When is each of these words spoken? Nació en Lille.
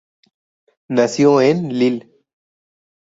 Nació 0.87 1.41
en 1.41 1.77
Lille. 1.77 2.09